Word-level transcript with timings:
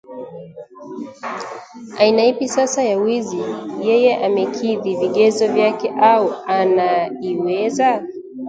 Aina 1.99 2.23
ipi 2.31 2.45
sasa 2.47 2.81
ya 2.83 2.97
wizi 2.97 3.41
yeye 3.83 4.15
amekidhi 4.25 4.95
vigezo 4.95 5.47
vyake 5.53 5.89
au 6.01 6.33
anaiweza? 6.47 8.05